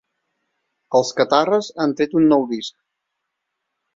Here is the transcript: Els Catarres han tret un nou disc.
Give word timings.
Els 0.99 1.11
Catarres 1.19 1.69
han 1.85 1.93
tret 2.01 2.17
un 2.21 2.25
nou 2.31 2.45
disc. 2.53 2.75